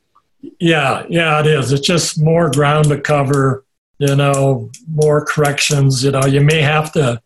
[0.59, 1.39] yeah, yeah.
[1.39, 1.71] It is.
[1.71, 3.65] It's just more ground to cover.
[3.97, 6.03] You know, more corrections.
[6.03, 7.19] You know, you may have to.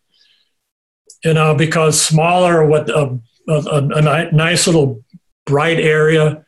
[1.23, 5.03] You know, because smaller, what a, a, a ni- nice little
[5.45, 6.43] bright area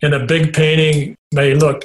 [0.00, 1.84] in a big painting may look.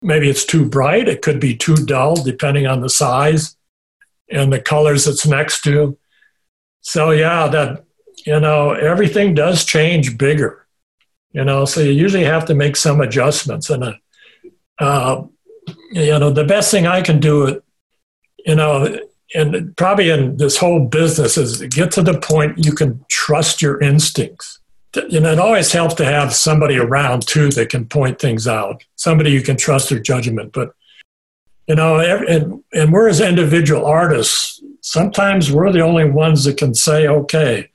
[0.00, 1.08] Maybe it's too bright.
[1.08, 3.56] It could be too dull, depending on the size
[4.30, 5.98] and the colors it's next to.
[6.80, 7.84] So yeah, that
[8.26, 10.66] you know everything does change bigger
[11.32, 13.92] you know so you usually have to make some adjustments and uh,
[14.78, 15.22] uh,
[15.92, 17.62] you know the best thing i can do
[18.44, 18.98] you know
[19.34, 23.80] and probably in this whole business is get to the point you can trust your
[23.80, 24.60] instincts.
[25.08, 28.82] You know it always helps to have somebody around too that can point things out
[28.96, 30.74] somebody you can trust their judgment but
[31.66, 36.74] you know and, and we're as individual artists sometimes we're the only ones that can
[36.74, 37.68] say okay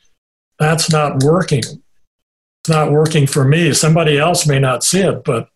[0.59, 1.59] that's not working.
[1.59, 3.73] It's not working for me.
[3.73, 5.49] Somebody else may not see it, but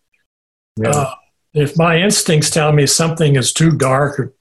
[0.76, 0.90] yeah.
[0.90, 1.14] uh,
[1.54, 4.34] if my instincts tell me something is too dark or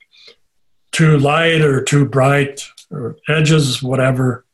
[0.97, 2.55] too light or too bright
[2.91, 4.45] or edges, whatever,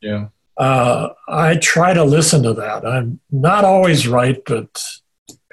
[0.00, 2.84] yeah uh, I try to listen to that.
[2.86, 4.68] I'm not always right, but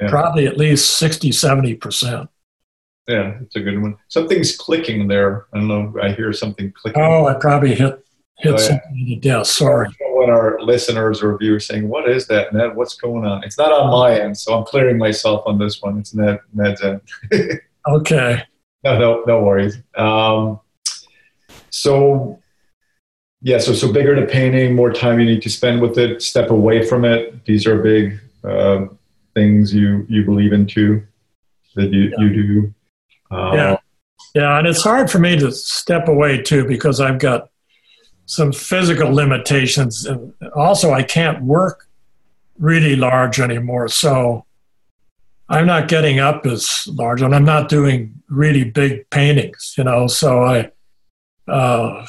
[0.01, 0.09] Yeah.
[0.09, 2.27] probably at least 60, 70%.
[3.07, 7.01] yeah it's a good one something's clicking there i don't know i hear something clicking
[7.01, 7.93] Oh, I probably hit,
[8.43, 8.67] hit Oh, yeah.
[8.69, 9.49] something in the desk.
[9.57, 9.89] Sorry.
[10.17, 12.75] when our listeners or viewers saying, "What is that, Ned?
[12.77, 15.93] What's going on?" It's not on my end, so I'm clearing myself on this one.
[15.99, 17.01] It's Ned Ned's end.
[17.87, 18.43] Okay.
[18.83, 19.77] No, no, no worries.
[19.95, 20.59] Um,
[21.69, 22.39] so
[23.41, 26.21] yeah, so so bigger the painting, more time you need to spend with it.
[26.21, 27.45] Step away from it.
[27.45, 28.87] These are big uh,
[29.33, 31.05] things you you believe into
[31.75, 32.17] that you yeah.
[32.19, 32.73] you do.
[33.31, 33.77] Uh, yeah,
[34.35, 37.49] yeah, and it's hard for me to step away too because I've got
[38.25, 41.87] some physical limitations, and also I can't work
[42.57, 43.87] really large anymore.
[43.87, 44.45] So
[45.49, 49.73] I'm not getting up as large, and I'm not doing really big paintings.
[49.77, 50.71] You know, so I.
[51.47, 52.05] Uh,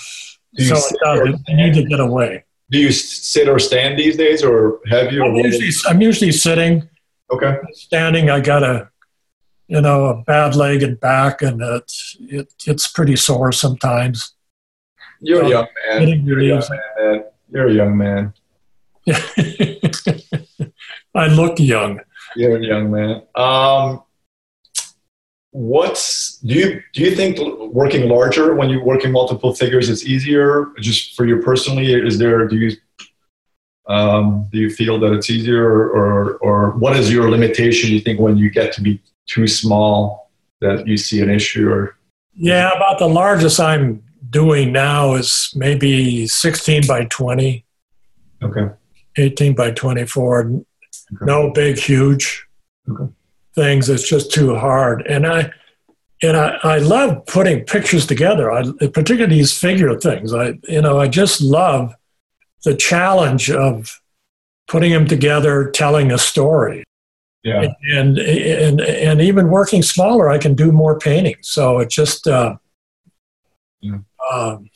[0.58, 0.76] so
[1.06, 2.44] I need to get away.
[2.70, 5.24] Do you sit or stand these days, or have you?
[5.24, 6.88] I'm usually, I'm usually sitting.
[7.32, 7.56] Okay.
[7.72, 8.90] Standing, I got a,
[9.68, 14.34] you know, a bad leg and back, and it, it it's pretty sore sometimes.
[15.20, 16.26] You're so a young man.
[16.26, 17.24] You're a young man.
[17.50, 18.34] You're a young man.
[21.14, 22.00] I look young.
[22.36, 23.22] You're a young man.
[23.34, 24.02] Um,
[25.52, 27.38] what's do you do you think
[27.72, 30.66] working larger when you're working multiple figures is easier?
[30.78, 32.76] Just for you personally is there do you
[33.88, 38.00] um, do you feel that it's easier or, or, or what is your limitation you
[38.00, 41.96] think when you get to be too small that you see an issue or?
[42.36, 47.64] Yeah about the largest i'm doing now is maybe 16 by 20
[48.42, 48.68] okay.
[49.16, 50.62] 18 by 24
[51.14, 51.24] okay.
[51.24, 52.46] no big huge
[52.88, 53.12] okay.
[53.54, 53.88] things.
[53.88, 55.06] It's just too hard.
[55.06, 55.50] And i
[56.22, 58.52] and I, I love putting pictures together.
[58.52, 60.34] I, particularly these figure things.
[60.34, 61.94] I you know i just love
[62.64, 64.00] the challenge of
[64.68, 66.84] putting them together telling a story.
[67.42, 67.72] Yeah.
[67.90, 72.56] And and and even working smaller i can do more painting so it just uh,
[73.80, 73.98] yeah,
[74.30, 74.68] um,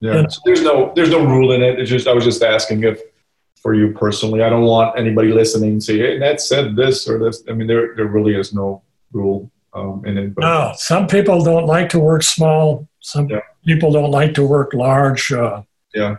[0.00, 0.16] yeah.
[0.16, 1.80] You know, so there's no there's no rule in it.
[1.80, 3.00] It's just i was just asking if
[3.66, 4.42] for you personally.
[4.44, 7.66] I don't want anybody listening to say, "Hey, Ned said this or this." I mean,
[7.66, 10.36] there there really is no rule um, in it.
[10.36, 10.42] But.
[10.42, 12.86] No, some people don't like to work small.
[13.00, 13.40] Some yeah.
[13.64, 15.32] people don't like to work large.
[15.32, 16.18] Uh, yeah,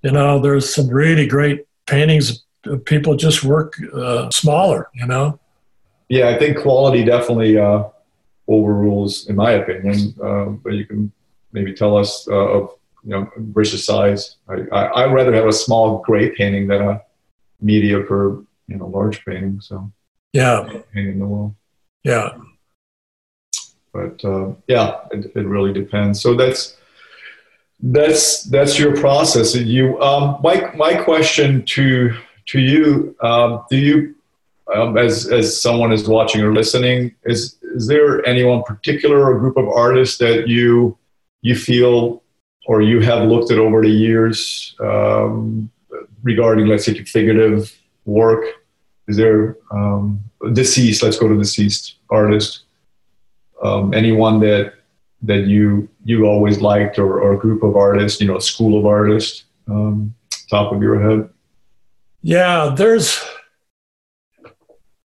[0.00, 2.46] you know, there's some really great paintings.
[2.86, 4.88] People just work uh, smaller.
[4.94, 5.38] You know.
[6.08, 7.84] Yeah, I think quality definitely uh,
[8.46, 10.14] overrules, in my opinion.
[10.22, 11.12] Um, but you can
[11.52, 14.36] maybe tell us uh, of you know, versus size.
[14.48, 17.02] I, I, would rather have a small gray painting than a
[17.60, 19.60] mediocre, you know, large painting.
[19.60, 19.90] So
[20.32, 21.56] yeah, painting the wall.
[22.04, 22.36] Yeah.
[23.92, 26.20] But uh, yeah, it, it really depends.
[26.20, 26.76] So that's
[27.80, 29.54] that's that's your process.
[29.54, 32.14] You, um, my my question to
[32.46, 34.14] to you, um, do you,
[34.74, 39.56] um, as as someone is watching or listening, is is there anyone particular or group
[39.56, 40.96] of artists that you
[41.42, 42.22] you feel
[42.68, 45.70] or you have looked at over the years um,
[46.22, 48.44] regarding, let's say, figurative work?
[49.08, 50.20] Is there um,
[50.52, 51.02] deceased?
[51.02, 52.64] Let's go to deceased artist.
[53.62, 54.74] Um, anyone that
[55.22, 58.78] that you you always liked, or, or a group of artists, you know, a school
[58.78, 60.14] of artists, um,
[60.50, 61.28] top of your head?
[62.20, 63.24] Yeah, there's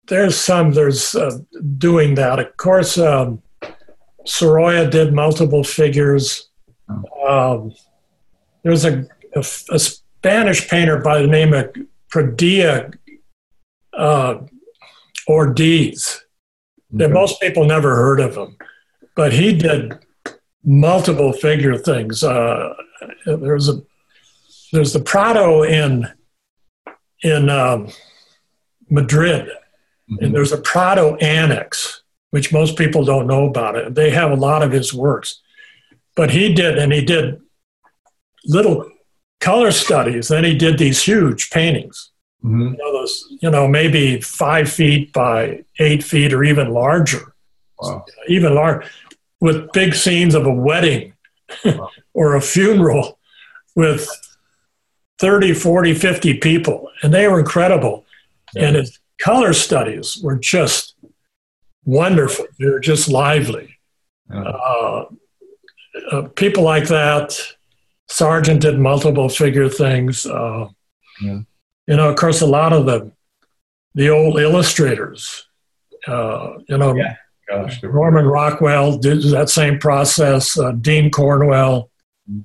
[0.08, 1.38] there's some there's uh,
[1.78, 2.40] doing that.
[2.40, 3.44] Of course, um,
[4.26, 6.48] Sorolla did multiple figures.
[7.28, 7.74] Um,
[8.64, 11.74] there was a, a, a, Spanish painter by the name of
[12.12, 12.94] Pradilla
[13.94, 14.36] uh,
[15.28, 16.24] Ortiz
[16.92, 17.14] that okay.
[17.14, 18.58] most people never heard of him,
[19.16, 19.98] but he did
[20.64, 22.24] multiple figure things.
[22.24, 22.74] Uh,
[23.26, 23.82] there's a
[24.72, 26.08] there's the Prado in
[27.24, 27.90] in um,
[28.90, 30.24] Madrid, mm-hmm.
[30.24, 33.96] and there's a Prado annex, which most people don't know about it.
[33.96, 35.42] They have a lot of his works.
[36.16, 37.40] But he did, and he did
[38.46, 38.90] little
[39.40, 40.28] color studies.
[40.28, 42.12] Then he did these huge paintings.
[42.44, 42.74] Mm-hmm.
[42.74, 47.36] You, know, those, you know, maybe five feet by eight feet or even larger.
[47.80, 48.06] Wow.
[48.28, 48.86] Even large,
[49.40, 51.14] with big scenes of a wedding
[51.66, 51.90] wow.
[52.14, 53.20] or a funeral
[53.76, 54.08] with
[55.20, 56.90] 30, 40, 50 people.
[57.04, 58.06] And they were incredible.
[58.54, 58.68] Yeah.
[58.68, 60.96] And his color studies were just
[61.86, 62.46] wonderful.
[62.60, 63.78] They were just lively.
[64.30, 64.42] Yeah.
[64.42, 65.06] Uh,
[66.12, 67.38] uh, people like that.
[68.08, 70.26] Sargent did multiple figure things.
[70.26, 70.68] Uh,
[71.22, 71.40] yeah.
[71.88, 73.12] You know, of course, a lot of the
[73.96, 75.48] the old illustrators.
[76.08, 77.16] Uh, you know, yeah.
[77.48, 80.58] Gosh, Norman Rockwell did that same process.
[80.58, 81.90] Uh, Dean Cornwell,
[82.30, 82.42] mm-hmm.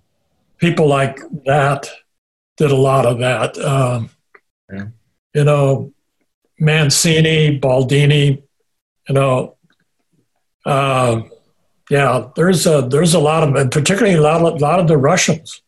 [0.59, 1.89] people like that
[2.57, 3.57] did a lot of that.
[3.59, 4.11] Um,
[4.73, 4.87] yeah.
[5.35, 5.93] You know,
[6.59, 8.43] Mancini, Boldini.
[9.09, 9.57] You know.
[10.65, 11.23] Uh,
[11.91, 14.89] yeah, there's a there's a lot of, and particularly a lot of, a lot of
[14.89, 15.63] the Russians.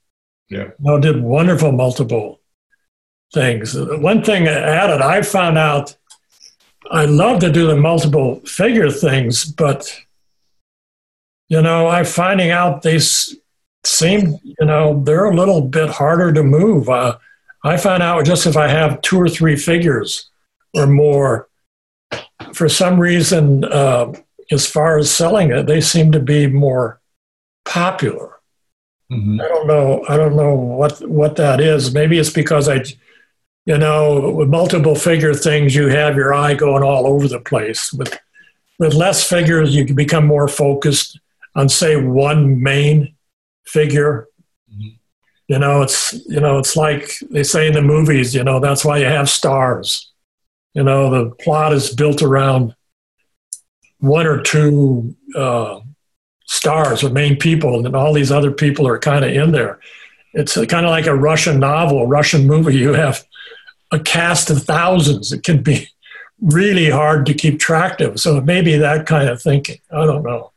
[0.49, 2.41] Yeah, you know, did wonderful multiple
[3.33, 3.75] things.
[3.77, 5.97] One thing added, I found out
[6.91, 10.01] I love to do the multiple figure things, but
[11.49, 12.99] you know, I'm finding out they
[13.85, 16.89] seem, you know, they're a little bit harder to move.
[16.89, 17.19] Uh,
[17.65, 20.31] I find out just if I have two or three figures
[20.75, 21.49] or more,
[22.53, 24.13] for some reason, uh,
[24.51, 27.01] as far as selling it, they seem to be more
[27.65, 28.39] popular.
[29.11, 29.41] Mm-hmm.
[29.41, 30.05] I don't know.
[30.09, 31.95] I don't know what what that is.
[31.95, 32.85] Maybe it's because I,
[33.65, 37.93] you know, with multiple figure things, you have your eye going all over the place.
[37.93, 38.19] With
[38.79, 41.19] with less figures, you can become more focused
[41.55, 43.15] on, say, one main
[43.67, 44.29] figure.
[44.71, 44.89] Mm-hmm.
[45.49, 48.35] You know, it's you know, it's like they say in the movies.
[48.35, 50.13] You know, that's why you have stars.
[50.75, 52.75] You know, the plot is built around
[54.01, 55.81] one or two uh,
[56.47, 59.79] stars or main people, and then all these other people are kind of in there.
[60.35, 62.77] It's kind of like a Russian novel, Russian movie.
[62.79, 63.25] You have
[63.91, 65.33] a cast of thousands.
[65.33, 65.89] It can be
[66.41, 68.21] really hard to keep track of.
[68.21, 69.79] So maybe that kind of thinking.
[69.91, 70.53] I don't know.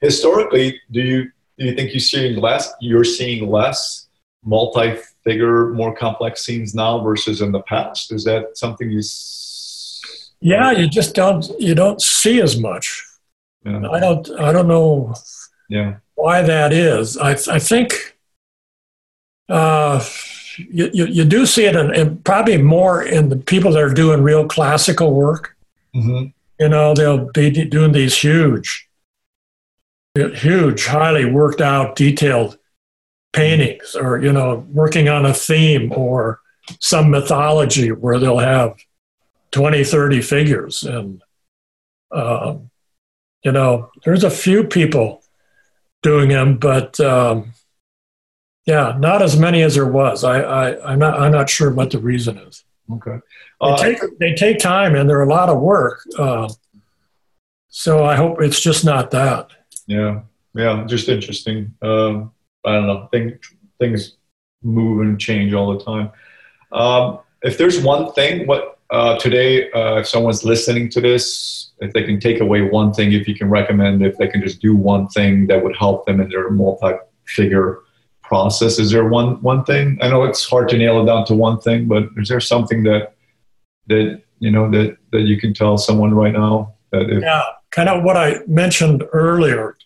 [0.00, 1.24] Historically, do you
[1.58, 2.72] do you think you're seeing less?
[2.80, 4.06] You're seeing less
[4.44, 8.12] multi-figure, more complex scenes now versus in the past.
[8.12, 9.00] Is that something you?
[10.40, 13.04] Yeah, you just don't you don't see as much.
[13.64, 13.88] Yeah.
[13.90, 15.14] I don't I don't know.
[15.68, 15.96] Yeah.
[16.14, 17.16] Why that is?
[17.16, 18.16] I I think.
[19.48, 20.04] Uh,
[20.58, 23.94] you, you, you do see it in, in, probably more in the people that are
[23.94, 25.56] doing real classical work.
[25.94, 26.26] Mm-hmm.
[26.60, 28.88] You know, they'll be doing these huge,
[30.14, 32.58] huge, highly worked out, detailed
[33.32, 36.40] paintings, or you know, working on a theme or
[36.80, 38.76] some mythology where they'll have
[39.50, 41.22] 20, 30 figures, and
[42.10, 42.70] um,
[43.44, 45.22] you know, there's a few people
[46.02, 47.52] doing them, but um,
[48.66, 50.24] yeah, not as many as there was.
[50.24, 52.64] I, I am not I'm not sure what the reason is.
[52.92, 53.18] Okay.
[53.60, 56.00] Uh, they take they take time and they're a lot of work.
[56.18, 56.48] Uh,
[57.68, 59.50] so I hope it's just not that.
[59.86, 60.22] Yeah,
[60.54, 61.74] yeah, just interesting.
[61.82, 62.32] Um,
[62.64, 63.08] I don't know.
[63.12, 63.38] Things
[63.78, 64.16] things
[64.62, 66.10] move and change all the time.
[66.72, 71.92] Um, if there's one thing, what uh, today, uh, if someone's listening to this, if
[71.92, 74.74] they can take away one thing, if you can recommend, if they can just do
[74.74, 77.80] one thing that would help them in their multi-figure
[78.22, 78.78] process?
[78.78, 79.98] Is there one one thing?
[80.00, 82.82] I know it's hard to nail it down to one thing, but is there something
[82.84, 83.14] that
[83.88, 87.88] that you know that that you can tell someone right now that if, yeah, kind
[87.88, 89.76] of what I mentioned earlier.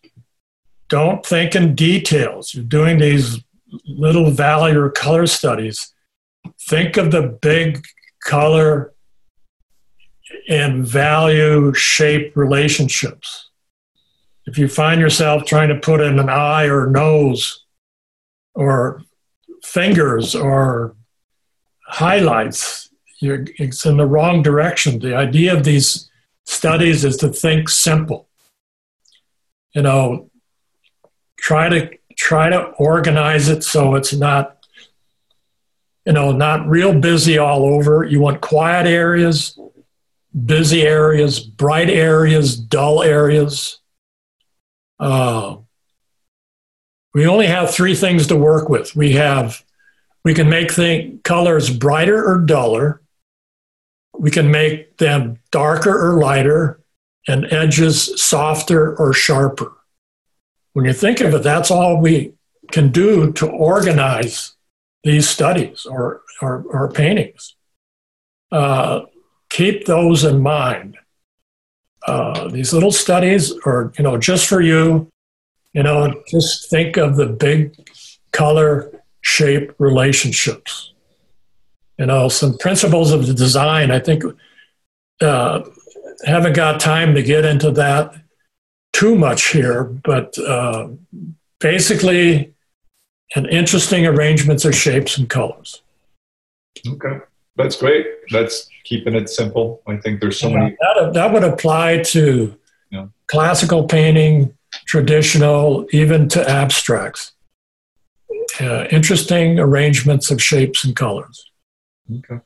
[0.89, 2.55] Don't think in details.
[2.55, 3.43] You're doing these
[3.87, 5.91] little value or color studies.
[6.69, 7.83] Think of the big
[8.25, 8.93] color
[10.49, 13.51] and value shape relationships.
[14.47, 17.65] If you find yourself trying to put in an eye or nose
[18.55, 19.03] or
[19.63, 20.97] fingers or
[21.87, 22.91] highlights.
[23.21, 24.99] You're, it's in the wrong direction.
[24.99, 26.11] The idea of these
[26.45, 28.29] studies is to think simple.
[29.75, 30.31] You know,
[31.39, 34.62] try to try to organize it so it's not
[36.07, 39.59] you know not real busy all over you want quiet areas
[40.45, 43.81] busy areas bright areas dull areas
[45.03, 45.57] uh,
[47.13, 48.95] we only have three things to work with.
[48.97, 49.65] We have,
[50.25, 53.03] we can make the colors brighter or duller.
[54.17, 56.81] We can make them darker or lighter
[57.29, 59.73] and edges softer or sharper.
[60.73, 62.33] When you think of it, that's all we
[62.71, 64.55] can do to organize
[65.05, 67.57] these studies or, or, or paintings.
[68.51, 69.03] Uh,
[69.49, 70.97] keep those in mind.
[72.07, 75.09] Uh, these little studies are, you know, just for you.
[75.73, 77.75] You know, just think of the big
[78.33, 80.93] color shape relationships.
[81.99, 83.91] You know, some principles of the design.
[83.91, 84.25] I think
[85.21, 85.63] uh,
[86.25, 88.15] haven't got time to get into that
[88.93, 90.89] too much here, but uh,
[91.61, 92.52] basically,
[93.35, 95.83] an interesting arrangements of shapes and colors.
[96.87, 97.19] Okay,
[97.57, 98.07] that's great.
[98.31, 99.83] That's keeping it simple.
[99.87, 100.77] I think there's so yeah, many.
[100.81, 102.59] That, that would apply to
[102.91, 103.07] yeah.
[103.27, 104.55] classical painting,
[104.87, 107.33] traditional, even to abstracts.
[108.61, 111.51] Uh, interesting arrangements of shapes and colors.
[112.11, 112.41] Okay,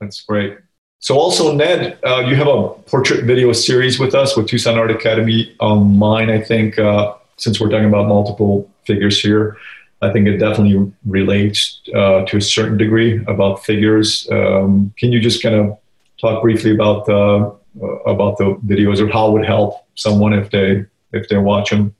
[0.00, 0.58] that's great.
[0.98, 4.90] So, also, Ned, uh, you have a portrait video series with us with Tucson Art
[4.90, 6.30] Academy online.
[6.30, 9.56] I think uh, since we're talking about multiple figures here,
[10.02, 14.28] I think it definitely relates uh, to a certain degree about figures.
[14.30, 15.78] Um, can you just kind of
[16.20, 20.50] talk briefly about the uh, about the videos or how it would help someone if
[20.50, 21.94] they if they watch them?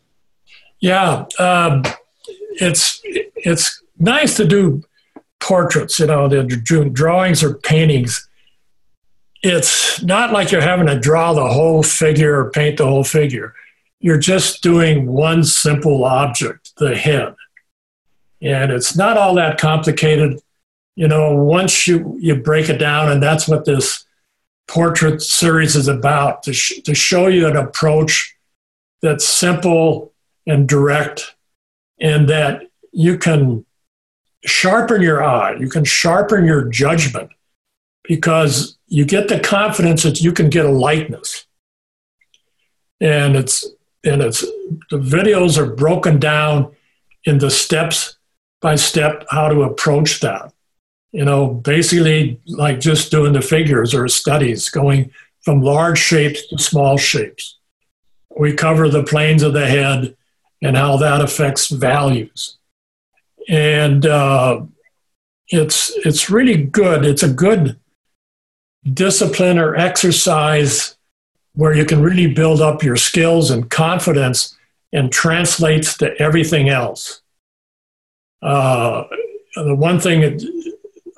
[0.80, 1.84] Yeah, um,
[2.60, 4.82] it's it's nice to do
[5.38, 6.00] portraits.
[6.00, 6.44] You know, the
[6.92, 8.28] drawings or paintings.
[9.44, 13.54] It's not like you're having to draw the whole figure or paint the whole figure.
[13.98, 17.34] You're just doing one simple object, the head.
[18.42, 20.40] And it's not all that complicated.
[20.96, 24.04] You know, once you, you break it down, and that's what this
[24.66, 28.36] portrait series is about to, sh- to show you an approach
[29.00, 30.12] that's simple
[30.46, 31.34] and direct,
[32.00, 32.62] and that
[32.92, 33.64] you can
[34.44, 37.30] sharpen your eye, you can sharpen your judgment
[38.04, 41.46] because you get the confidence that you can get a likeness.
[43.00, 43.64] And it's
[44.04, 44.40] and it's
[44.90, 46.74] the videos are broken down
[47.24, 48.16] into steps
[48.62, 50.52] by step how to approach that.
[51.10, 56.58] You know, basically like just doing the figures or studies, going from large shapes to
[56.58, 57.58] small shapes.
[58.38, 60.16] We cover the planes of the head
[60.62, 62.56] and how that affects values.
[63.48, 64.62] And uh,
[65.48, 67.04] it's it's really good.
[67.04, 67.78] It's a good
[68.90, 70.96] discipline or exercise
[71.54, 74.56] where you can really build up your skills and confidence
[74.92, 77.21] and translates to everything else.
[78.42, 79.04] Uh,
[79.54, 80.40] the one thing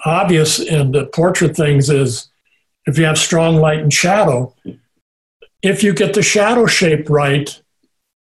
[0.04, 2.28] obvious in the portrait things is
[2.86, 4.54] if you have strong light and shadow,
[5.62, 7.60] if you get the shadow shape right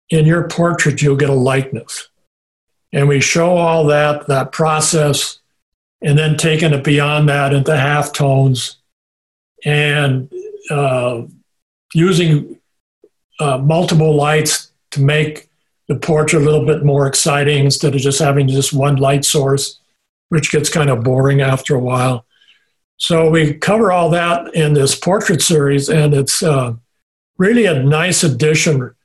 [0.09, 2.09] in your portrait, you'll get a likeness.
[2.91, 5.39] And we show all that, that process,
[6.01, 8.77] and then taking it beyond that into half tones
[9.63, 10.29] and
[10.69, 11.21] uh,
[11.93, 12.59] using
[13.39, 15.49] uh, multiple lights to make
[15.91, 19.77] the portrait a little bit more exciting instead of just having just one light source,
[20.29, 22.25] which gets kind of boring after a while.
[22.95, 26.75] So we cover all that in this portrait series, and it's uh,
[27.37, 28.95] really a nice addition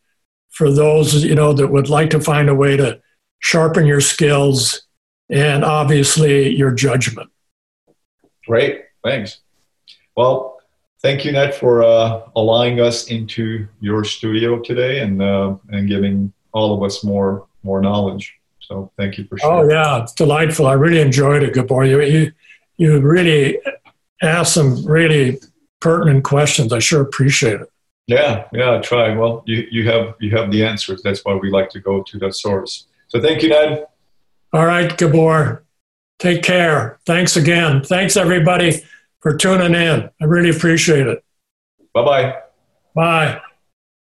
[0.51, 3.01] for those you know that would like to find a way to
[3.41, 4.83] sharpen your skills
[5.29, 7.29] and obviously your judgment.
[8.47, 9.41] Great, thanks.
[10.17, 10.61] Well,
[11.03, 16.33] thank you, Ned, for uh, allowing us into your studio today and uh, and giving
[16.57, 18.35] all of us more more knowledge.
[18.61, 19.71] So thank you for oh, sharing.
[19.71, 20.67] Oh yeah, it's delightful.
[20.67, 21.85] I really enjoyed it, Gabor.
[21.85, 22.33] You you,
[22.79, 23.59] you really
[24.23, 25.39] asked some really
[25.81, 26.73] pertinent questions.
[26.73, 27.71] I sure appreciate it.
[28.07, 29.15] Yeah, yeah, I try.
[29.15, 31.03] Well, you, you have you have the answers.
[31.03, 32.87] That's why we like to go to the source.
[33.09, 33.87] So thank you, Ned.
[34.53, 35.65] All right, Gabor.
[36.19, 36.99] Take care.
[37.05, 37.83] Thanks again.
[37.83, 38.83] Thanks everybody
[39.21, 40.09] for tuning in.
[40.21, 41.23] I really appreciate it.
[41.93, 42.37] Bye-bye.
[42.95, 43.41] Bye.